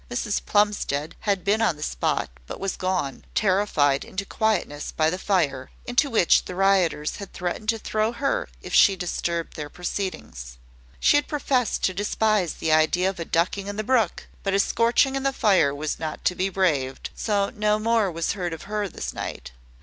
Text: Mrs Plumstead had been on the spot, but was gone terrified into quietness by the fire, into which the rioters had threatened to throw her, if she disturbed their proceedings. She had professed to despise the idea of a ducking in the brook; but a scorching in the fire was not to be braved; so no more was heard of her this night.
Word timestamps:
Mrs 0.09 0.43
Plumstead 0.43 1.15
had 1.19 1.43
been 1.43 1.61
on 1.61 1.75
the 1.77 1.83
spot, 1.83 2.31
but 2.47 2.59
was 2.59 2.75
gone 2.75 3.23
terrified 3.35 4.03
into 4.03 4.25
quietness 4.25 4.91
by 4.91 5.11
the 5.11 5.19
fire, 5.19 5.69
into 5.85 6.09
which 6.09 6.45
the 6.45 6.55
rioters 6.55 7.17
had 7.17 7.31
threatened 7.33 7.69
to 7.69 7.77
throw 7.77 8.11
her, 8.11 8.49
if 8.63 8.73
she 8.73 8.95
disturbed 8.95 9.55
their 9.55 9.69
proceedings. 9.69 10.57
She 10.99 11.17
had 11.17 11.27
professed 11.27 11.83
to 11.83 11.93
despise 11.93 12.53
the 12.55 12.71
idea 12.71 13.11
of 13.11 13.19
a 13.19 13.25
ducking 13.25 13.67
in 13.67 13.75
the 13.75 13.83
brook; 13.83 14.27
but 14.41 14.55
a 14.55 14.59
scorching 14.59 15.15
in 15.15 15.21
the 15.21 15.31
fire 15.31 15.69
was 15.71 15.99
not 15.99 16.25
to 16.25 16.33
be 16.33 16.49
braved; 16.49 17.11
so 17.15 17.51
no 17.51 17.77
more 17.77 18.11
was 18.11 18.31
heard 18.31 18.53
of 18.53 18.63
her 18.63 18.89
this 18.89 19.13
night. 19.13 19.51